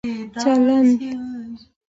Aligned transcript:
چلند 0.41 0.89